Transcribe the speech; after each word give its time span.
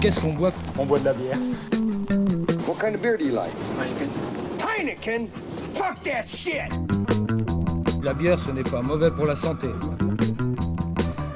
Qu'est-ce 0.00 0.20
qu'on 0.20 0.32
boit? 0.32 0.52
On 0.78 0.84
boit 0.84 0.98
de 0.98 1.06
la 1.06 1.12
bière. 1.12 1.38
What 2.66 2.76
kind 2.80 2.94
of 2.94 3.02
beer 3.02 3.16
do 3.16 3.24
you 3.24 3.32
like? 3.32 3.52
Heineken? 4.58 5.28
Fuck 5.74 6.02
that 6.04 6.26
shit! 6.26 6.70
La 8.02 8.12
bière, 8.12 8.38
ce 8.38 8.50
n'est 8.50 8.62
pas 8.62 8.82
mauvais 8.82 9.10
pour 9.10 9.26
la 9.26 9.36
santé. 9.36 9.68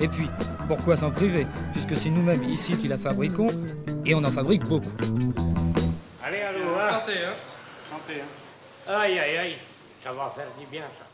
Et 0.01 0.09
puis, 0.09 0.29
pourquoi 0.69 0.97
s'en 0.97 1.11
priver? 1.11 1.47
Puisque 1.73 1.97
c'est 1.97 2.11
nous-mêmes 2.11 2.45
ici 2.45 2.77
qui 2.77 2.89
la 2.89 2.99
fabriquons, 2.99 3.49
et 4.05 4.15
on 4.15 4.23
en 4.25 4.31
fabrique 4.31 4.65
beaucoup. 4.65 4.91
Allez, 6.23 6.43
allô, 6.43 6.61
hein. 6.79 6.93
Santé, 6.93 7.13
hein 7.27 7.33
Santé, 7.83 8.21
hein. 8.21 8.93
Aïe, 8.93 9.19
aïe, 9.19 9.37
aïe. 9.37 9.57
Ça 10.03 10.13
va 10.13 10.33
faire 10.37 10.49
du 10.59 10.67
bien, 10.67 10.85
ça. 10.99 11.07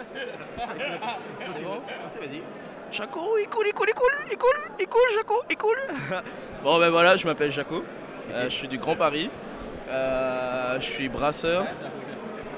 Jaco, 2.90 3.38
il 3.40 3.48
coule, 3.48 3.66
il 3.68 3.72
coule, 3.72 3.88
il 3.88 3.94
coule, 3.94 4.12
il 4.30 4.36
coule, 4.36 4.60
il 4.80 4.86
coule, 4.88 5.00
Jaco, 5.16 5.42
il 5.48 5.56
coule. 5.56 6.22
bon 6.64 6.78
ben 6.78 6.90
voilà, 6.90 7.16
je 7.16 7.26
m'appelle 7.26 7.50
Jaco, 7.52 7.84
Euh, 8.32 8.44
je 8.44 8.48
suis 8.54 8.68
du 8.68 8.78
Grand 8.78 8.96
Paris, 8.96 9.30
Euh, 9.88 10.78
je 10.80 10.84
suis 10.84 11.08
brasseur 11.08 11.64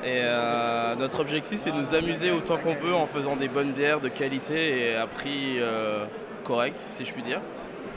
et 0.05 0.21
euh, 0.23 0.95
notre 0.97 1.21
objectif 1.21 1.61
c'est 1.61 1.71
de 1.71 1.77
nous 1.77 1.95
amuser 1.95 2.31
autant 2.31 2.59
qu'on 2.59 2.75
peut 2.75 2.93
en 2.93 3.07
faisant 3.07 3.37
des 3.37 3.49
bonnes 3.49 3.73
bières 3.73 4.01
de 4.01 4.09
qualité 4.09 4.91
et 4.91 4.97
à 4.97 5.07
prix 5.07 5.59
correct 6.45 6.77
si 6.79 7.05
je 7.05 7.13
puis 7.13 7.23
dire. 7.23 7.41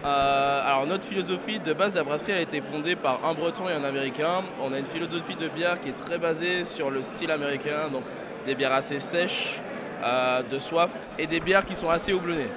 Alors 0.04 0.86
notre 0.88 1.08
philosophie 1.08 1.60
de 1.60 1.74
base, 1.74 1.96
la 1.96 2.04
brasserie 2.04 2.34
a 2.34 2.40
été 2.42 2.62
fondée 2.62 2.96
par 2.96 3.26
un 3.26 3.34
breton 3.34 3.68
et 3.68 3.74
un 3.74 3.84
américain. 3.84 4.44
On 4.64 4.72
a 4.72 4.78
une 4.80 4.86
philosophie 4.86 5.36
de 5.36 5.48
bière 5.48 5.80
qui 5.82 5.90
est 5.90 5.98
très 5.98 6.18
basée 6.20 6.64
sur 6.64 6.92
le 6.92 7.02
style 7.02 7.32
américain, 7.32 7.90
donc 7.92 8.04
des 8.46 8.56
bières 8.56 8.74
assez 8.74 9.00
sèches, 9.00 9.60
euh, 10.04 10.44
de 10.44 10.60
soif 10.60 10.92
et 11.18 11.26
des 11.26 11.40
bières 11.40 11.66
qui 11.66 11.76
sont 11.76 11.90
assez 11.90 12.14
houblonnées. 12.14 12.50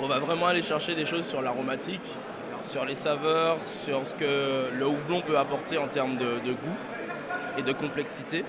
On 0.00 0.06
va 0.06 0.18
vraiment 0.18 0.46
aller 0.46 0.62
chercher 0.62 0.94
des 0.94 1.04
choses 1.04 1.26
sur 1.26 1.42
l'aromatique, 1.42 2.06
sur 2.62 2.84
les 2.84 2.94
saveurs, 2.94 3.58
sur 3.66 4.06
ce 4.06 4.14
que 4.14 4.70
le 4.72 4.86
houblon 4.86 5.20
peut 5.20 5.38
apporter 5.38 5.78
en 5.78 5.86
termes 5.86 6.16
de, 6.16 6.52
goût 6.52 6.76
et 7.58 7.62
de 7.62 7.72
complexité. 7.72 8.44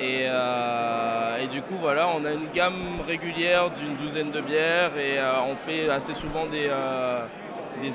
Et, 0.00 0.24
euh, 0.26 1.42
et 1.42 1.46
du 1.48 1.62
coup, 1.62 1.74
voilà, 1.80 2.08
on 2.08 2.24
a 2.24 2.32
une 2.32 2.48
gamme 2.54 3.00
régulière 3.06 3.70
d'une 3.70 3.96
douzaine 3.96 4.30
de 4.30 4.40
bières 4.40 4.96
et 4.96 5.18
euh, 5.18 5.32
on 5.46 5.56
fait 5.56 5.88
assez 5.90 6.14
souvent 6.14 6.46
des, 6.46 6.68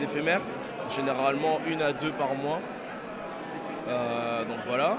éphémères, 0.03 0.41
généralement 0.95 1.59
une 1.67 1.81
à 1.81 1.93
deux 1.93 2.11
par 2.11 2.35
mois. 2.35 2.59
Donc 3.87 4.59
voilà. 4.67 4.97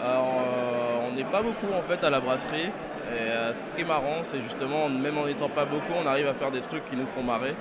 On 0.00 1.14
n'est 1.14 1.24
pas 1.24 1.42
beaucoup 1.42 1.72
en 1.74 1.82
fait 1.82 2.04
à 2.04 2.10
la 2.10 2.20
brasserie. 2.20 2.70
Et 3.10 3.30
euh, 3.30 3.52
ce 3.52 3.72
qui 3.72 3.82
est 3.82 3.84
marrant, 3.84 4.20
c'est 4.22 4.40
justement, 4.42 4.88
même 4.88 5.18
en 5.18 5.26
n'étant 5.26 5.48
pas 5.48 5.64
beaucoup, 5.64 5.92
on 6.02 6.06
arrive 6.06 6.28
à 6.28 6.34
faire 6.34 6.50
des 6.50 6.60
trucs 6.60 6.84
qui 6.84 6.96
nous 6.96 7.06
font 7.06 7.22
marrer. 7.22 7.54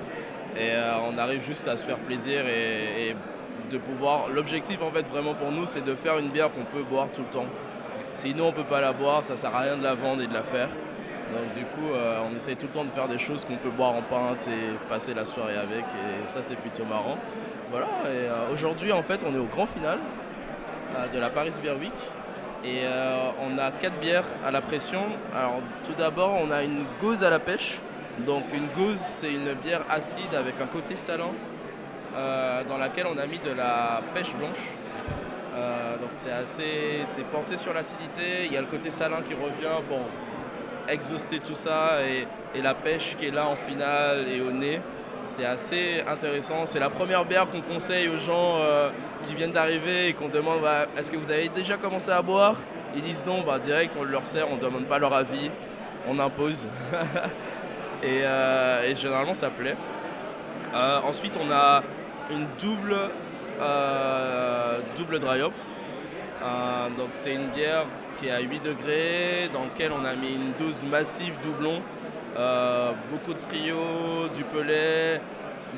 Et 0.55 0.71
euh, 0.71 0.93
on 1.09 1.17
arrive 1.17 1.43
juste 1.45 1.67
à 1.67 1.77
se 1.77 1.83
faire 1.83 1.97
plaisir 1.97 2.45
et, 2.47 3.15
de 3.71 3.77
pouvoir. 3.77 4.27
L'objectif 4.29 4.81
en 4.81 4.91
fait 4.91 5.07
vraiment 5.07 5.33
pour 5.33 5.49
nous, 5.49 5.65
c'est 5.65 5.83
de 5.83 5.95
faire 5.95 6.17
une 6.17 6.27
bière 6.27 6.51
qu'on 6.51 6.65
peut 6.65 6.83
boire 6.83 7.07
tout 7.13 7.21
le 7.21 7.29
temps. 7.29 7.45
Sinon, 8.13 8.47
on 8.47 8.51
peut 8.51 8.65
pas 8.65 8.81
la 8.81 8.91
boire, 8.91 9.23
ça 9.23 9.37
sert 9.37 9.55
à 9.55 9.61
rien 9.61 9.77
de 9.77 9.83
la 9.83 9.95
vendre 9.95 10.21
et 10.21 10.27
de 10.27 10.33
la 10.33 10.43
faire. 10.43 10.67
Donc 10.67 11.53
du 11.53 11.63
coup, 11.63 11.93
euh, 11.93 12.19
on 12.29 12.35
essaye 12.35 12.57
tout 12.57 12.65
le 12.65 12.73
temps 12.73 12.83
de 12.83 12.89
faire 12.89 13.07
des 13.07 13.17
choses 13.17 13.45
qu'on 13.45 13.55
peut 13.55 13.69
boire 13.69 13.91
en 13.91 14.01
pinte 14.01 14.49
et 14.49 14.89
passer 14.89 15.13
la 15.13 15.23
soirée 15.23 15.55
avec. 15.55 15.85
Et 15.85 16.27
ça, 16.27 16.41
c'est 16.41 16.57
plutôt 16.57 16.83
marrant. 16.83 17.17
Voilà. 17.71 17.87
Et 18.07 18.53
aujourd'hui, 18.53 18.91
en 18.91 19.03
fait, 19.03 19.21
on 19.25 19.33
est 19.33 19.39
au 19.39 19.45
grand 19.45 19.67
final 19.67 19.99
de 21.13 21.17
la 21.17 21.29
Paris 21.29 21.53
Beer 21.63 21.77
Week. 21.79 21.93
Et 22.63 22.81
euh, 22.83 23.31
on 23.39 23.57
a 23.57 23.71
quatre 23.71 23.99
bières 23.99 24.25
à 24.45 24.51
la 24.51 24.61
pression. 24.61 25.03
Alors 25.35 25.61
tout 25.83 25.93
d'abord, 25.97 26.37
on 26.41 26.51
a 26.51 26.63
une 26.63 26.85
gauze 27.01 27.23
à 27.23 27.29
la 27.29 27.39
pêche. 27.39 27.79
Donc 28.19 28.43
une 28.53 28.67
gauze, 28.67 28.99
c'est 28.99 29.31
une 29.31 29.53
bière 29.53 29.81
acide 29.89 30.35
avec 30.35 30.61
un 30.61 30.67
côté 30.67 30.95
salin 30.95 31.31
euh, 32.15 32.63
dans 32.65 32.77
laquelle 32.77 33.07
on 33.07 33.17
a 33.17 33.25
mis 33.25 33.39
de 33.39 33.51
la 33.51 34.01
pêche 34.13 34.35
blanche. 34.35 34.69
Euh, 35.55 35.97
donc 35.97 36.09
c'est 36.11 36.31
assez, 36.31 37.01
c'est 37.07 37.25
porté 37.25 37.57
sur 37.57 37.73
l'acidité. 37.73 38.45
Il 38.45 38.53
y 38.53 38.57
a 38.57 38.61
le 38.61 38.67
côté 38.67 38.91
salin 38.91 39.21
qui 39.21 39.33
revient 39.33 39.81
pour 39.87 40.01
exhauster 40.87 41.39
tout 41.39 41.55
ça 41.55 41.99
et 42.03 42.61
la 42.61 42.73
pêche 42.75 43.15
qui 43.17 43.27
est 43.27 43.31
là 43.31 43.47
en 43.47 43.55
finale 43.55 44.27
et 44.27 44.41
au 44.41 44.51
nez. 44.51 44.81
C'est 45.25 45.45
assez 45.45 46.03
intéressant. 46.07 46.65
C'est 46.65 46.79
la 46.79 46.89
première 46.89 47.25
bière 47.25 47.47
qu'on 47.49 47.61
conseille 47.61 48.07
aux 48.09 48.17
gens 48.17 48.57
euh, 48.59 48.89
qui 49.25 49.35
viennent 49.35 49.51
d'arriver 49.51 50.09
et 50.09 50.13
qu'on 50.13 50.29
demande 50.29 50.61
bah, 50.61 50.87
est-ce 50.97 51.09
que 51.11 51.17
vous 51.17 51.31
avez 51.31 51.49
déjà 51.49 51.77
commencé 51.77 52.11
à 52.11 52.21
boire? 52.21 52.55
Ils 52.95 53.01
disent 53.01 53.25
non, 53.25 53.41
bah, 53.41 53.59
direct 53.59 53.95
on 53.99 54.03
leur 54.03 54.25
sert, 54.25 54.49
on 54.51 54.55
ne 54.55 54.61
demande 54.61 54.85
pas 54.85 54.99
leur 54.99 55.13
avis, 55.13 55.49
on 56.07 56.19
impose. 56.19 56.67
et, 58.03 58.21
euh, 58.23 58.89
et 58.89 58.95
généralement 58.95 59.33
ça 59.33 59.49
plaît. 59.49 59.75
Euh, 60.73 60.99
ensuite 61.07 61.37
on 61.37 61.51
a 61.51 61.83
une 62.29 62.47
double, 62.59 62.95
double 64.95 65.19
dry 65.19 65.41
hop. 65.41 65.53
Donc 66.97 67.09
c'est 67.11 67.33
une 67.33 67.47
bière 67.49 67.85
qui 68.19 68.27
est 68.27 68.31
à 68.31 68.39
8 68.39 68.63
degrés, 68.63 69.49
dans 69.53 69.63
laquelle 69.63 69.91
on 69.91 70.05
a 70.05 70.15
mis 70.15 70.33
une 70.33 70.53
dose 70.59 70.83
massive 70.83 71.33
doublon, 71.43 71.81
euh, 72.37 72.91
beaucoup 73.11 73.33
de 73.33 73.39
trio, 73.39 74.29
du 74.33 74.43
pellet, 74.43 75.21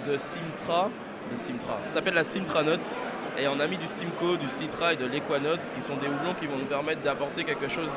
de 0.05 0.17
Simtra, 0.17 0.89
de 1.31 1.37
Simtra. 1.37 1.77
Ça 1.81 1.89
s'appelle 1.89 2.13
la 2.13 2.23
Simtra 2.23 2.63
Nuts. 2.63 2.97
Et 3.35 3.47
on 3.47 3.59
a 3.59 3.65
mis 3.65 3.77
du 3.77 3.87
Simcoe, 3.87 4.37
du 4.37 4.47
Citra 4.47 4.93
et 4.93 4.95
de 4.95 5.05
l'Equanox, 5.05 5.71
qui 5.71 5.81
sont 5.81 5.95
des 5.95 6.05
houblons 6.05 6.35
qui 6.39 6.45
vont 6.45 6.57
nous 6.57 6.65
permettre 6.65 7.01
d'apporter 7.01 7.43
quelque 7.43 7.67
chose 7.67 7.89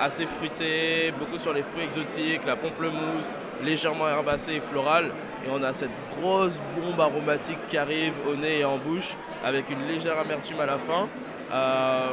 assez 0.00 0.24
fruité, 0.24 1.12
beaucoup 1.18 1.38
sur 1.38 1.52
les 1.52 1.64
fruits 1.64 1.82
exotiques, 1.82 2.46
la 2.46 2.54
pamplemousse, 2.54 3.36
légèrement 3.60 4.08
herbacée 4.08 4.54
et 4.54 4.60
florale. 4.60 5.10
Et 5.44 5.48
on 5.50 5.62
a 5.64 5.72
cette 5.72 5.90
grosse 6.16 6.60
bombe 6.76 7.00
aromatique 7.00 7.58
qui 7.68 7.76
arrive 7.76 8.14
au 8.28 8.36
nez 8.36 8.60
et 8.60 8.64
en 8.64 8.78
bouche, 8.78 9.16
avec 9.44 9.68
une 9.68 9.84
légère 9.88 10.18
amertume 10.18 10.60
à 10.60 10.66
la 10.66 10.78
fin. 10.78 11.08
Euh, 11.52 12.10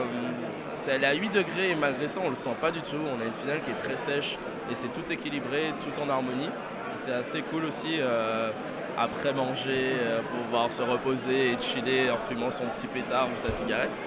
elle 0.87 1.03
est 1.03 1.07
à 1.07 1.13
8 1.13 1.29
degrés 1.29 1.71
et 1.71 1.75
malgré 1.75 2.07
ça 2.07 2.19
on 2.23 2.29
le 2.29 2.35
sent 2.35 2.55
pas 2.59 2.71
du 2.71 2.81
tout. 2.81 2.95
On 2.95 3.21
a 3.21 3.25
une 3.25 3.33
finale 3.33 3.61
qui 3.61 3.69
est 3.69 3.75
très 3.75 3.97
sèche 3.97 4.39
et 4.69 4.75
c'est 4.75 4.89
tout 4.89 5.11
équilibré, 5.11 5.73
tout 5.79 6.01
en 6.01 6.09
harmonie. 6.09 6.49
C'est 6.97 7.13
assez 7.13 7.41
cool 7.41 7.65
aussi 7.65 7.97
euh, 7.99 8.51
après 8.97 9.33
manger, 9.33 9.93
euh, 9.99 10.19
pouvoir 10.21 10.71
se 10.71 10.83
reposer 10.83 11.51
et 11.51 11.59
chiller 11.59 12.11
en 12.11 12.17
fumant 12.17 12.51
son 12.51 12.65
petit 12.65 12.87
pétard 12.87 13.27
ou 13.33 13.37
sa 13.37 13.51
cigarette. 13.51 14.05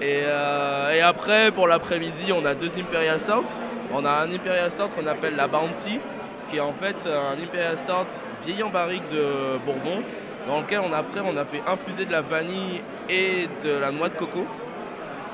Et, 0.00 0.22
euh, 0.24 0.94
et 0.94 1.00
après 1.00 1.50
pour 1.50 1.66
l'après-midi 1.66 2.32
on 2.32 2.44
a 2.44 2.54
deux 2.54 2.78
Imperial 2.78 3.18
Stouts. 3.18 3.60
On 3.92 4.04
a 4.04 4.10
un 4.10 4.30
Imperial 4.30 4.70
Stout 4.70 4.88
qu'on 4.88 5.06
appelle 5.06 5.36
la 5.36 5.46
Bounty 5.46 6.00
qui 6.48 6.56
est 6.56 6.60
en 6.60 6.72
fait 6.72 7.06
un 7.06 7.40
Imperial 7.42 7.76
Stout 7.76 8.24
vieilli 8.44 8.62
en 8.62 8.70
barrique 8.70 9.08
de 9.10 9.58
Bourbon 9.64 10.02
dans 10.46 10.60
lequel 10.60 10.80
on, 10.80 10.92
après 10.92 11.20
on 11.20 11.36
a 11.36 11.44
fait 11.44 11.62
infuser 11.66 12.04
de 12.06 12.12
la 12.12 12.22
vanille 12.22 12.82
et 13.08 13.48
de 13.62 13.78
la 13.78 13.90
noix 13.90 14.08
de 14.08 14.14
coco 14.14 14.46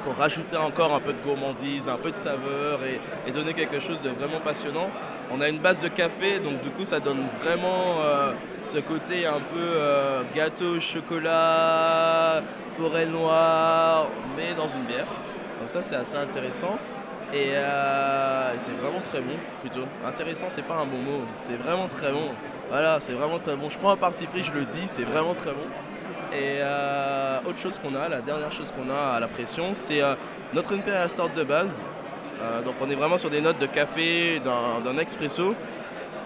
pour 0.06 0.14
rajouter 0.14 0.56
encore 0.56 0.94
un 0.94 1.00
peu 1.00 1.12
de 1.12 1.20
gourmandise, 1.20 1.88
un 1.88 1.96
peu 1.96 2.12
de 2.12 2.16
saveur 2.16 2.78
et, 2.84 3.00
et 3.28 3.32
donner 3.32 3.54
quelque 3.54 3.80
chose 3.80 4.00
de 4.00 4.10
vraiment 4.10 4.38
passionnant. 4.38 4.88
On 5.32 5.40
a 5.40 5.48
une 5.48 5.58
base 5.58 5.80
de 5.80 5.88
café, 5.88 6.38
donc 6.38 6.60
du 6.60 6.70
coup 6.70 6.84
ça 6.84 7.00
donne 7.00 7.24
vraiment 7.42 7.98
euh, 7.98 8.32
ce 8.62 8.78
côté 8.78 9.26
un 9.26 9.40
peu 9.40 9.58
euh, 9.58 10.22
gâteau 10.32 10.76
au 10.76 10.80
chocolat, 10.80 12.40
forêt 12.78 13.06
noire, 13.06 14.06
mais 14.36 14.54
dans 14.54 14.68
une 14.68 14.84
bière. 14.84 15.08
Donc 15.58 15.68
ça 15.68 15.82
c'est 15.82 15.96
assez 15.96 16.16
intéressant. 16.16 16.78
Et 17.32 17.56
euh, 17.56 18.56
c'est 18.58 18.76
vraiment 18.80 19.00
très 19.00 19.20
bon 19.20 19.34
plutôt. 19.60 19.86
Intéressant 20.06 20.46
c'est 20.50 20.62
pas 20.62 20.74
un 20.74 20.86
bon 20.86 20.98
mot, 20.98 21.22
c'est 21.40 21.56
vraiment 21.56 21.88
très 21.88 22.12
bon. 22.12 22.30
Voilà, 22.70 23.00
c'est 23.00 23.12
vraiment 23.12 23.40
très 23.40 23.56
bon. 23.56 23.70
Je 23.70 23.78
prends 23.78 23.90
un 23.90 23.96
parti 23.96 24.26
pris, 24.26 24.44
je 24.44 24.52
le 24.52 24.66
dis, 24.66 24.86
c'est 24.86 25.02
vraiment 25.02 25.34
très 25.34 25.50
bon. 25.50 25.66
Et 26.36 26.58
euh, 26.60 27.38
autre 27.46 27.58
chose 27.58 27.78
qu'on 27.78 27.94
a, 27.94 28.08
la 28.08 28.20
dernière 28.20 28.52
chose 28.52 28.70
qu'on 28.70 28.90
a 28.90 29.14
à 29.14 29.20
la 29.20 29.26
pression, 29.26 29.72
c'est 29.72 30.02
euh, 30.02 30.14
notre 30.52 30.74
Imperial 30.76 31.08
Stout 31.08 31.30
de 31.34 31.42
base. 31.44 31.86
Euh, 32.42 32.60
donc 32.60 32.74
on 32.82 32.90
est 32.90 32.94
vraiment 32.94 33.16
sur 33.16 33.30
des 33.30 33.40
notes 33.40 33.58
de 33.58 33.64
café, 33.64 34.42
d'un 34.44 34.98
expresso, 34.98 35.54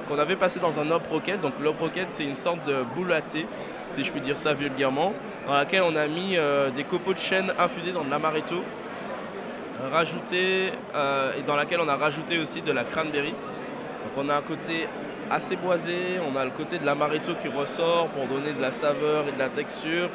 qu'on 0.09 0.19
avait 0.19 0.35
passé 0.35 0.59
dans 0.59 0.81
un 0.81 0.91
hop 0.91 1.07
rocket. 1.09 1.41
Donc 1.41 1.53
l'hop 1.62 1.77
rocket, 1.79 2.11
c'est 2.11 2.25
une 2.25 2.35
sorte 2.35 2.65
de 2.67 2.83
boule 2.97 3.12
à 3.12 3.23
thé, 3.23 3.47
si 3.91 4.03
je 4.03 4.11
puis 4.11 4.21
dire 4.21 4.37
ça 4.41 4.53
vulgairement, 4.53 5.12
dans 5.47 5.55
laquelle 5.55 5.83
on 5.83 5.95
a 5.95 6.09
mis 6.09 6.37
euh, 6.37 6.71
des 6.71 6.83
copeaux 6.83 7.15
de 7.15 7.19
chêne 7.19 7.53
infusés 7.57 7.93
dans 7.93 8.03
de 8.03 8.11
l'amaretto, 8.11 8.65
rajouté, 9.93 10.73
et 11.39 11.43
dans 11.47 11.57
laquelle 11.57 11.81
on 11.81 11.89
a 11.89 11.97
rajouté 11.97 12.39
aussi 12.39 12.62
de 12.62 12.73
la 12.73 12.83
cranberry. 12.83 13.31
Donc 13.31 14.12
on 14.19 14.29
a 14.29 14.37
un 14.37 14.43
côté 14.43 14.89
assez 15.31 15.56
boisé, 15.56 15.94
on 16.31 16.37
a 16.37 16.44
le 16.44 16.50
côté 16.50 16.79
de 16.79 16.85
l'amaretto 16.87 17.35
qui 17.35 17.49
ressort 17.49 18.09
pour 18.09 18.27
donner 18.27 18.53
de 18.53 18.61
la 18.61 18.71
saveur 18.71 19.29
et 19.29 19.32
de 19.32 19.38
la 19.38 19.49
texture. 19.49 20.09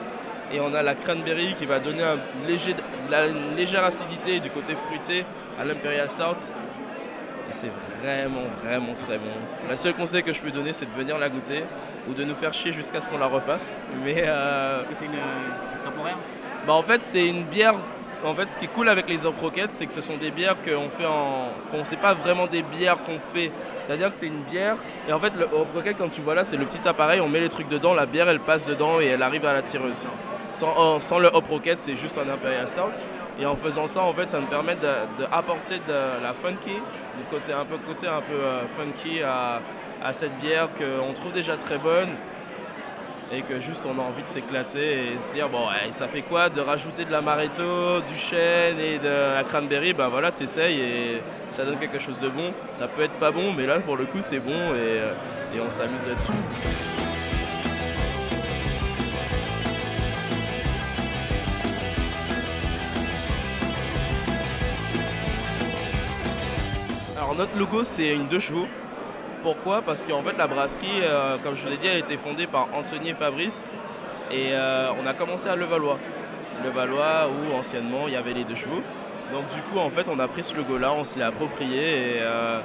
Et 0.51 0.59
on 0.59 0.73
a 0.73 0.83
la 0.83 0.93
cranberry 0.93 1.55
qui 1.57 1.65
va 1.65 1.79
donner 1.79 2.03
un 2.03 2.17
léger, 2.47 2.75
la- 3.09 3.25
une 3.27 3.55
légère 3.55 3.83
acidité 3.83 4.39
du 4.39 4.49
côté 4.49 4.75
fruité 4.75 5.25
à 5.59 5.65
l'Imperial 5.65 6.09
Stout. 6.09 6.51
Et 7.49 7.53
c'est 7.53 7.71
vraiment, 8.01 8.43
vraiment 8.63 8.93
très 8.93 9.17
bon. 9.17 9.31
Le 9.69 9.75
seul 9.75 9.93
conseil 9.93 10.21
que 10.23 10.33
je 10.33 10.41
peux 10.41 10.51
donner, 10.51 10.73
c'est 10.73 10.85
de 10.85 10.97
venir 10.97 11.17
la 11.17 11.29
goûter 11.29 11.63
ou 12.07 12.13
de 12.13 12.23
nous 12.23 12.35
faire 12.35 12.53
chier 12.53 12.71
jusqu'à 12.71 13.01
ce 13.01 13.07
qu'on 13.07 13.17
la 13.17 13.25
refasse. 13.27 13.75
Mais 14.03 14.23
euh, 14.25 14.83
C'est 14.99 15.05
une 15.05 15.11
euh, 15.13 15.85
temporaire? 15.85 16.17
bah 16.67 16.73
en 16.73 16.83
fait 16.83 17.01
c'est 17.03 17.27
une 17.27 17.43
bière. 17.43 17.75
En 18.23 18.33
fait 18.33 18.51
ce 18.51 18.57
qui 18.57 18.65
est 18.65 18.69
cool 18.69 18.89
avec 18.89 19.07
les 19.09 19.25
Hop 19.25 19.35
Rockets 19.39 19.71
c'est 19.71 19.85
que 19.85 19.93
ce 19.93 20.01
sont 20.01 20.17
des 20.17 20.31
bières 20.31 20.55
qu'on 20.61 20.89
fait 20.89 21.05
en. 21.05 21.49
qu'on 21.69 21.85
sait 21.85 21.97
pas 21.97 22.13
vraiment 22.13 22.47
des 22.47 22.63
bières 22.63 22.97
qu'on 23.03 23.19
fait. 23.19 23.51
C'est-à-dire 23.85 24.09
que 24.09 24.17
c'est 24.17 24.25
une 24.27 24.41
bière 24.43 24.77
et 25.07 25.13
en 25.13 25.19
fait 25.19 25.35
le 25.35 25.45
Hop 25.45 25.67
Rocket 25.75 25.97
quand 25.97 26.09
tu 26.09 26.21
vois 26.21 26.33
là 26.33 26.43
c'est 26.43 26.57
le 26.57 26.65
petit 26.65 26.87
appareil, 26.87 27.21
on 27.21 27.29
met 27.29 27.39
les 27.39 27.49
trucs 27.49 27.67
dedans, 27.67 27.93
la 27.93 28.05
bière 28.07 28.27
elle 28.29 28.39
passe 28.39 28.65
dedans 28.65 28.99
et 28.99 29.05
elle 29.07 29.21
arrive 29.21 29.45
à 29.45 29.53
la 29.53 29.61
tireuse. 29.61 30.07
Sans, 30.47 30.99
sans 30.99 31.19
le 31.19 31.27
Hop 31.27 31.47
Rocket 31.49 31.77
c'est 31.77 31.95
juste 31.95 32.17
un 32.17 32.27
Imperial 32.29 32.67
Stout. 32.67 33.07
Et 33.39 33.45
en 33.45 33.55
faisant 33.55 33.85
ça 33.85 34.01
en 34.01 34.13
fait 34.13 34.29
ça 34.29 34.39
nous 34.39 34.47
permet 34.47 34.75
de, 34.75 34.81
de 35.19 35.25
la 36.23 36.33
funky, 36.33 36.71
du 37.17 37.23
côté 37.29 37.53
un 37.53 37.65
peu 37.65 37.77
côté 37.77 38.07
un 38.07 38.21
peu 38.21 38.33
euh, 38.33 38.61
funky 38.67 39.21
à, 39.21 39.61
à 40.03 40.13
cette 40.13 40.37
bière 40.39 40.69
qu'on 40.77 41.13
trouve 41.13 41.33
déjà 41.33 41.57
très 41.57 41.77
bonne 41.77 42.09
et 43.31 43.41
que 43.41 43.59
juste 43.59 43.85
on 43.85 43.97
a 43.99 44.03
envie 44.03 44.23
de 44.23 44.27
s'éclater 44.27 45.13
et 45.13 45.19
se 45.19 45.33
dire 45.33 45.49
bon 45.49 45.65
ça 45.91 46.07
fait 46.07 46.21
quoi 46.21 46.49
de 46.49 46.61
rajouter 46.61 47.05
de 47.05 47.11
l'amaretto, 47.11 48.01
du 48.01 48.17
chêne 48.17 48.79
et 48.79 48.99
de 48.99 49.33
la 49.35 49.43
cranberry, 49.43 49.93
ben 49.93 50.09
voilà 50.09 50.31
t'essayes 50.31 50.79
et 50.79 51.21
ça 51.51 51.65
donne 51.65 51.77
quelque 51.77 51.99
chose 51.99 52.19
de 52.19 52.29
bon. 52.29 52.53
Ça 52.75 52.87
peut 52.87 53.03
être 53.03 53.13
pas 53.13 53.31
bon 53.31 53.51
mais 53.53 53.65
là 53.65 53.79
pour 53.79 53.97
le 53.97 54.05
coup 54.05 54.19
c'est 54.21 54.39
bon 54.39 54.51
et, 54.51 54.99
euh, 54.99 55.13
et 55.55 55.59
on 55.59 55.69
s'amuse 55.69 56.07
là-dessus. 56.07 56.31
Alors 67.17 67.35
notre 67.35 67.57
logo 67.57 67.83
c'est 67.83 68.13
une 68.13 68.27
deux 68.27 68.39
chevaux. 68.39 68.67
Pourquoi 69.45 69.83
Parce 69.83 70.05
qu'en 70.05 70.23
fait 70.23 70.35
la 70.39 70.47
brasserie, 70.47 71.03
euh, 71.03 71.37
comme 71.37 71.53
je 71.53 71.67
vous 71.67 71.71
ai 71.71 71.77
dit, 71.77 71.87
a 71.87 71.95
été 71.95 72.17
fondée 72.17 72.47
par 72.47 72.67
Anthony 72.73 73.09
et 73.09 73.13
Fabrice 73.13 73.71
et 74.31 74.47
euh, 74.53 74.89
on 74.99 75.05
a 75.05 75.13
commencé 75.13 75.47
à 75.47 75.55
Levallois. 75.55 75.99
Levallois 76.63 77.29
où 77.29 77.55
anciennement 77.55 78.07
il 78.07 78.13
y 78.13 78.15
avait 78.15 78.33
les 78.33 78.43
deux 78.43 78.55
chevaux. 78.55 78.81
Donc 79.31 79.45
du 79.53 79.61
coup 79.61 79.77
en 79.77 79.91
fait 79.91 80.09
on 80.09 80.17
a 80.17 80.27
pris 80.27 80.41
ce 80.41 80.55
logo 80.55 80.79
là, 80.79 80.93
on 80.93 81.03
se 81.03 81.19
l'est 81.19 81.25
approprié 81.25 82.15
et, 82.15 82.21
euh, 82.21 82.59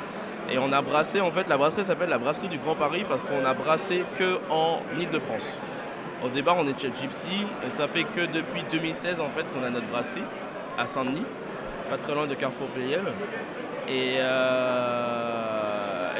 on 0.56 0.72
a 0.72 0.80
brassé 0.80 1.20
en 1.20 1.30
fait 1.30 1.48
la 1.48 1.58
brasserie 1.58 1.84
s'appelle 1.84 2.08
la 2.08 2.16
brasserie 2.16 2.48
du 2.48 2.56
Grand 2.56 2.76
Paris 2.76 3.04
parce 3.06 3.24
qu'on 3.24 3.44
a 3.44 3.52
brassé 3.52 4.02
que 4.14 4.38
en 4.48 4.80
Ile-de-France. 4.98 5.60
Au 6.24 6.30
départ 6.30 6.56
on 6.58 6.66
est 6.66 6.80
chez 6.80 6.90
Gypsy 6.98 7.44
et 7.62 7.76
ça 7.76 7.88
fait 7.88 8.04
que 8.04 8.22
depuis 8.22 8.62
2016 8.70 9.20
en 9.20 9.28
fait 9.28 9.44
qu'on 9.52 9.62
a 9.66 9.68
notre 9.68 9.88
brasserie 9.88 10.24
à 10.78 10.86
Saint-Denis, 10.86 11.26
pas 11.90 11.98
très 11.98 12.14
loin 12.14 12.26
de 12.26 12.34
Carrefour 12.34 12.68
Pleyel. 12.68 13.02
Et, 13.86 14.16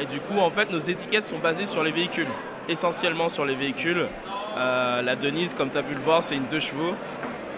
et 0.01 0.05
du 0.05 0.19
coup, 0.19 0.39
en 0.39 0.49
fait, 0.49 0.71
nos 0.71 0.79
étiquettes 0.79 1.25
sont 1.25 1.37
basées 1.37 1.67
sur 1.67 1.83
les 1.83 1.91
véhicules, 1.91 2.27
essentiellement 2.67 3.29
sur 3.29 3.45
les 3.45 3.55
véhicules. 3.55 4.07
Euh, 4.57 5.01
la 5.01 5.15
Denise, 5.15 5.53
comme 5.53 5.69
tu 5.69 5.77
as 5.77 5.83
pu 5.83 5.93
le 5.93 6.01
voir, 6.01 6.23
c'est 6.23 6.35
une 6.35 6.47
deux 6.47 6.59
chevaux. 6.59 6.95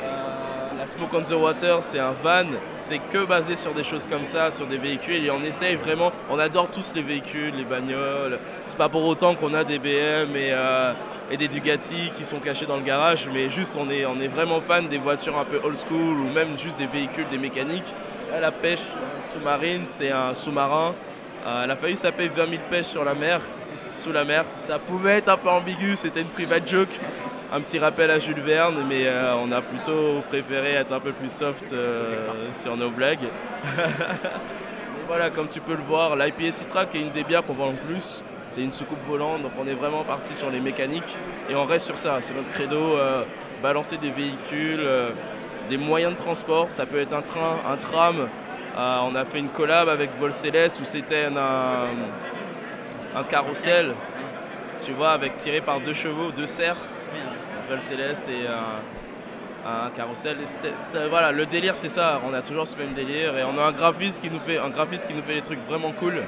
Euh, 0.04 0.78
la 0.78 0.86
Smoke 0.86 1.16
on 1.16 1.22
the 1.22 1.32
Water, 1.32 1.82
c'est 1.82 2.00
un 2.00 2.12
van. 2.12 2.46
C'est 2.76 3.00
que 3.00 3.26
basé 3.26 3.56
sur 3.56 3.74
des 3.74 3.84
choses 3.84 4.06
comme 4.08 4.26
ça, 4.26 4.52
sur 4.52 4.68
des 4.68 4.78
véhicules. 4.78 5.26
Et 5.26 5.32
on 5.32 5.42
essaye 5.42 5.76
vraiment, 5.76 6.12
on 6.30 6.38
adore 6.38 6.70
tous 6.70 6.94
les 6.94 7.02
véhicules, 7.02 7.54
les 7.56 7.64
bagnoles. 7.64 8.40
C'est 8.68 8.78
pas 8.78 8.90
pour 8.90 9.06
autant 9.06 9.36
qu'on 9.36 9.54
a 9.54 9.64
des 9.64 9.80
BM 9.80 10.36
et, 10.36 10.52
euh, 10.52 10.94
et 11.32 11.38
des 11.38 11.48
Dugatti 11.48 12.12
qui 12.18 12.26
sont 12.26 12.40
cachés 12.40 12.66
dans 12.66 12.78
le 12.78 12.84
garage, 12.84 13.30
mais 13.34 13.50
juste 13.50 13.78
on 13.80 13.90
est, 13.90 14.28
vraiment 14.28 14.60
fan 14.60 14.90
des 14.90 14.98
voitures 14.98 15.38
un 15.38 15.46
peu 15.46 15.62
old 15.64 15.78
school 15.78 16.20
ou 16.20 16.30
même 16.34 16.58
juste 16.58 16.78
des 16.78 16.88
véhicules, 16.88 17.28
des 17.32 17.38
mécaniques. 17.38 17.96
La 18.40 18.52
pêche 18.52 18.82
sous-marine, 19.32 19.84
c'est 19.86 20.12
un 20.12 20.34
sous-marin. 20.34 20.94
Euh, 21.46 21.64
elle 21.66 21.72
a 21.72 21.76
failli 21.76 21.96
s'appeler 21.96 22.30
20 22.30 22.50
000 22.50 22.62
pêches 22.70 22.86
sur 22.86 23.04
la 23.04 23.14
mer, 23.14 23.42
sous 23.90 24.12
la 24.12 24.24
mer. 24.24 24.46
Ça 24.52 24.80
pouvait 24.80 25.18
être 25.18 25.30
un 25.30 25.38
peu 25.38 25.50
ambigu, 25.50 25.96
c'était 25.96 26.22
une 26.22 26.28
private 26.28 26.68
joke. 26.68 27.00
Un 27.52 27.62
petit 27.62 27.78
rappel 27.78 28.10
à 28.10 28.18
Jules 28.18 28.40
Verne, 28.40 28.86
mais 28.88 29.06
euh, 29.06 29.36
on 29.36 29.52
a 29.52 29.62
plutôt 29.62 30.22
préféré 30.30 30.74
être 30.74 30.94
un 30.94 31.00
peu 31.00 31.12
plus 31.12 31.32
soft 31.32 31.72
euh, 31.74 32.30
sur 32.54 32.78
nos 32.78 32.90
blagues. 32.90 33.28
Voilà, 35.06 35.30
comme 35.30 35.50
tu 35.50 35.60
peux 35.60 35.76
le 35.76 35.84
voir, 35.84 36.16
l'IPA 36.16 36.52
Citra, 36.54 36.86
qui 36.86 36.98
est 36.98 37.02
une 37.02 37.12
des 37.12 37.24
bières 37.26 37.44
qu'on 37.44 37.54
vend 37.54 37.72
le 37.72 37.94
plus, 37.94 38.24
c'est 38.50 38.64
une 38.64 38.72
soucoupe 38.72 39.06
volante, 39.06 39.42
donc 39.44 39.52
on 39.60 39.68
est 39.68 39.74
vraiment 39.74 40.04
parti 40.04 40.34
sur 40.34 40.50
les 40.50 40.62
mécaniques 40.62 41.18
et 41.50 41.56
on 41.56 41.66
reste 41.66 41.86
sur 41.86 42.00
ça. 42.00 42.20
C'est 42.22 42.34
notre 42.34 42.50
credo, 42.52 42.98
balancer 43.62 43.98
des 43.98 44.10
véhicules, 44.10 44.80
des 45.68 45.78
moyens 45.78 46.14
de 46.14 46.18
transport. 46.18 46.72
Ça 46.72 46.86
peut 46.86 47.00
être 47.00 47.14
un 47.14 47.22
train, 47.22 47.60
un 47.70 47.76
tram. 47.76 48.28
Euh, 48.76 48.98
on 49.04 49.14
a 49.14 49.24
fait 49.24 49.40
une 49.40 49.50
collab 49.50 49.88
avec 49.88 50.10
Vol 50.20 50.34
Céleste 50.34 50.80
où 50.82 50.86
c'était 50.86 51.26
un, 51.26 51.88
un, 53.16 53.24
carrousel, 53.24 53.94
tu 54.80 54.94
vois, 54.94 55.12
avec 55.12 55.38
tiré 55.38 55.62
par 55.62 55.80
deux 55.80 55.94
chevaux, 55.94 56.32
deux 56.32 56.48
cerfs, 56.48 56.78
Vol 57.70 57.82
Céleste 57.82 58.28
et 58.30 58.48
un, 58.48 59.90
carrousel. 59.92 60.38
Voilà, 61.10 61.32
le 61.32 61.46
délire 61.46 61.76
c'est 61.76 61.90
ça. 61.90 62.20
On 62.28 62.34
a 62.34 62.42
toujours 62.42 62.66
ce 62.66 62.76
même 62.76 62.94
délire 62.94 63.38
et 63.38 63.44
on 63.44 63.58
a 63.58 63.68
un 63.68 63.72
graphiste 63.72 64.22
qui 64.22 64.30
nous 64.30 64.40
fait, 64.40 64.58
un 64.58 64.70
graphiste 64.70 65.08
qui 65.08 65.14
nous 65.14 65.24
fait 65.24 65.36
des 65.36 65.42
trucs 65.42 65.66
vraiment 65.68 65.92
cool. 65.92 66.24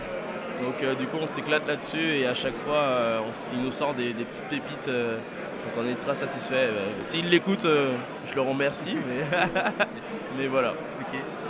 Donc 0.62 0.82
euh, 0.82 0.96
du 0.96 1.06
coup 1.08 1.18
on 1.22 1.28
s'éclate 1.28 1.68
là-dessus 1.68 2.18
et 2.18 2.28
à 2.28 2.34
chaque 2.34 2.58
fois 2.58 2.78
euh, 2.78 3.20
on 3.28 3.32
il 3.54 3.62
nous 3.62 3.72
sort 3.72 3.94
des, 3.94 4.14
des 4.14 4.24
petites 4.24 4.46
pépites. 4.46 4.88
euh, 4.88 5.18
donc 5.18 5.84
on 5.84 5.88
est 5.88 5.96
très 5.96 6.16
satisfait. 6.16 6.70
S'il 7.02 7.30
l'écoute, 7.30 7.66
je 7.66 8.36
le 8.36 8.42
remercie. 8.42 8.96
Mais, 9.08 9.26
mais 10.38 10.48
voilà. 10.48 10.74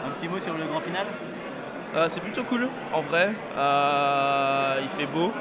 Un 0.05 0.09
petit 0.11 0.29
mot 0.29 0.39
sur 0.39 0.53
le 0.53 0.65
grand 0.65 0.79
final? 0.79 1.05
C'est 2.07 2.21
plutôt 2.21 2.43
cool 2.43 2.69
en 2.93 3.01
vrai. 3.01 3.31
Il 4.81 4.87
fait 4.97 5.05
beau. 5.05 5.33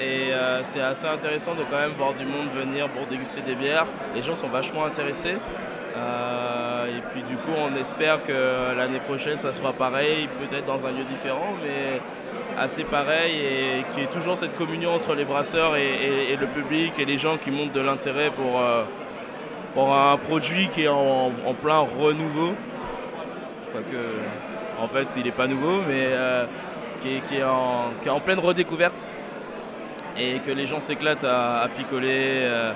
Et 0.00 0.32
c'est 0.62 0.80
assez 0.80 1.06
intéressant 1.06 1.54
de 1.54 1.62
quand 1.70 1.78
même 1.78 1.92
voir 1.92 2.14
du 2.14 2.24
monde 2.24 2.48
venir 2.52 2.88
pour 2.88 3.06
déguster 3.06 3.42
des 3.42 3.54
bières. 3.54 3.86
Les 4.16 4.22
gens 4.22 4.34
sont 4.34 4.48
vachement 4.48 4.84
intéressés. 4.84 5.36
Euh, 5.96 6.86
et 6.86 7.02
puis 7.10 7.22
du 7.22 7.36
coup 7.36 7.52
on 7.56 7.74
espère 7.76 8.22
que 8.22 8.74
l'année 8.76 9.00
prochaine 9.00 9.38
ça 9.40 9.52
sera 9.52 9.72
pareil, 9.72 10.28
peut-être 10.40 10.64
dans 10.64 10.86
un 10.86 10.90
lieu 10.90 11.04
différent, 11.04 11.54
mais 11.62 12.00
assez 12.58 12.84
pareil 12.84 13.34
et 13.36 13.84
qu'il 13.92 14.02
y 14.02 14.04
ait 14.06 14.08
toujours 14.10 14.36
cette 14.36 14.54
communion 14.54 14.94
entre 14.94 15.14
les 15.14 15.24
brasseurs 15.24 15.76
et, 15.76 15.82
et- 15.86 16.32
et 16.32 16.36
le 16.36 16.46
public 16.46 16.92
et 16.98 17.04
les 17.04 17.18
gens 17.18 17.36
qui 17.36 17.50
montrent 17.50 17.72
de 17.72 17.80
l'intérêt 17.80 18.30
pour, 18.30 18.60
euh, 18.60 18.84
pour 19.74 19.94
un 19.94 20.16
produit 20.16 20.68
qui 20.68 20.82
est 20.84 20.88
en, 20.88 21.30
en 21.46 21.54
plein 21.54 21.78
renouveau. 21.78 22.52
Quoique, 23.72 23.96
en 24.80 24.88
fait, 24.88 25.14
il 25.16 25.24
n'est 25.24 25.30
pas 25.30 25.46
nouveau, 25.46 25.80
mais 25.88 26.06
euh, 26.08 26.44
qui, 27.00 27.16
est, 27.16 27.20
qui 27.28 27.36
est 27.36 27.44
en, 27.44 27.90
qui 28.02 28.08
est 28.08 28.10
en 28.12 28.20
pleine 28.20 28.38
redécouverte. 28.38 29.10
Et 30.18 30.40
que 30.40 30.50
les 30.50 30.66
gens 30.66 30.80
s'éclatent 30.80 31.24
à, 31.24 31.60
à 31.62 31.68
picoler 31.68 32.10
euh, 32.42 32.72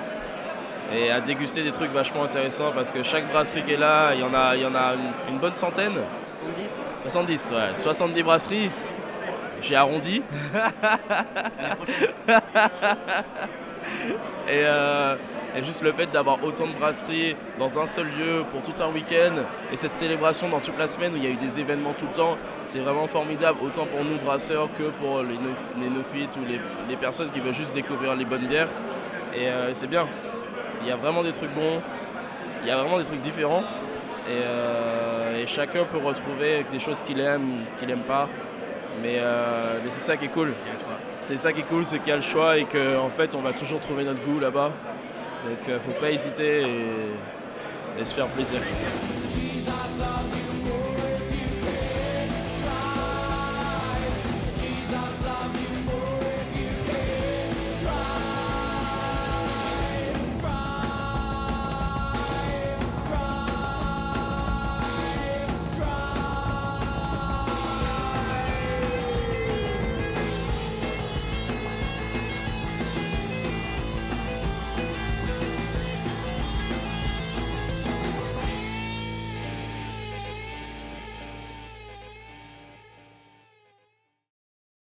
et 0.95 1.11
à 1.11 1.21
déguster 1.21 1.61
des 1.61 1.69
trucs 1.71 1.91
vachement 1.91 2.23
intéressants 2.23 2.71
parce 2.73 2.89
que 2.89 3.03
chaque 3.03 3.29
brasserie 3.31 3.61
qui 3.61 3.73
est 3.73 3.77
là, 3.77 4.13
il 4.15 4.21
y 4.21 4.23
en 4.23 4.33
a, 4.33 4.55
il 4.55 4.63
y 4.63 4.65
en 4.65 4.73
a 4.73 4.93
une, 4.95 5.33
une 5.35 5.39
bonne 5.39 5.53
centaine. 5.53 5.93
70 7.03 7.51
ouais. 7.53 7.75
70 7.75 8.23
brasseries. 8.23 8.69
J'ai 9.61 9.75
arrondi. 9.75 10.21
Et, 14.49 14.63
euh, 14.63 15.15
et 15.55 15.63
juste 15.63 15.81
le 15.81 15.91
fait 15.91 16.07
d'avoir 16.07 16.43
autant 16.43 16.67
de 16.67 16.73
brasseries 16.73 17.35
dans 17.59 17.79
un 17.79 17.85
seul 17.85 18.05
lieu 18.05 18.43
pour 18.51 18.61
tout 18.61 18.81
un 18.81 18.91
week-end 18.91 19.43
et 19.71 19.75
cette 19.75 19.91
célébration 19.91 20.47
dans 20.49 20.59
toute 20.59 20.77
la 20.77 20.87
semaine 20.87 21.13
où 21.13 21.17
il 21.17 21.23
y 21.23 21.27
a 21.27 21.29
eu 21.29 21.35
des 21.35 21.59
événements 21.59 21.93
tout 21.93 22.05
le 22.05 22.13
temps, 22.13 22.37
c'est 22.67 22.79
vraiment 22.79 23.07
formidable, 23.07 23.59
autant 23.61 23.85
pour 23.85 24.05
nous 24.05 24.17
brasseurs 24.17 24.69
que 24.73 24.83
pour 24.83 25.23
les, 25.23 25.37
néophytes 25.89 26.37
ou 26.37 26.45
les, 26.47 26.61
les 26.87 26.95
personnes 26.95 27.29
qui 27.31 27.39
veulent 27.39 27.53
juste 27.53 27.73
découvrir 27.73 28.15
les 28.15 28.25
bonnes 28.25 28.47
bières. 28.47 28.69
Et 29.35 29.47
euh, 29.47 29.73
c'est 29.73 29.87
bien. 29.87 30.07
Il 30.81 30.87
y 30.87 30.91
a 30.91 30.95
vraiment 30.95 31.23
des 31.23 31.31
trucs 31.31 31.53
bons, 31.53 31.81
il 32.61 32.67
y 32.67 32.71
a 32.71 32.77
vraiment 32.77 32.99
des 32.99 33.05
trucs 33.05 33.21
différents. 33.21 33.63
Et, 34.29 34.43
euh, 34.43 35.41
et 35.41 35.47
chacun 35.47 35.85
peut 35.85 35.97
retrouver 35.97 36.65
des 36.69 36.79
choses 36.79 37.01
qu'il 37.01 37.19
aime, 37.19 37.65
qu'il 37.77 37.89
aime 37.89 38.03
pas. 38.03 38.29
Mais, 39.01 39.17
euh, 39.19 39.79
mais 39.83 39.89
c'est 39.89 39.99
ça 39.99 40.17
qui 40.17 40.25
est 40.25 40.29
cool. 40.29 40.53
C'est 41.19 41.37
ça 41.37 41.51
qui 41.51 41.61
est 41.61 41.67
cool, 41.67 41.85
c'est 41.85 41.99
qu'il 41.99 42.09
y 42.09 42.11
a 42.11 42.15
le 42.15 42.21
choix 42.21 42.57
et 42.57 42.65
qu'en 42.65 43.05
en 43.05 43.09
fait 43.09 43.35
on 43.35 43.41
va 43.41 43.53
toujours 43.53 43.79
trouver 43.79 44.03
notre 44.03 44.23
goût 44.23 44.39
là-bas. 44.39 44.71
Donc 45.47 45.69
euh, 45.69 45.79
faut 45.79 45.99
pas 45.99 46.11
hésiter 46.11 46.61
et, 46.61 47.99
et 47.99 48.05
se 48.05 48.13
faire 48.13 48.27
plaisir. 48.27 48.59